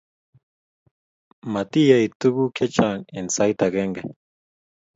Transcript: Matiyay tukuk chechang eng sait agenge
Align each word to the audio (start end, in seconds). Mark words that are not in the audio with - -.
Matiyay 1.51 2.05
tukuk 2.19 2.51
chechang 2.57 3.01
eng 3.17 3.27
sait 3.35 3.59
agenge 3.65 4.01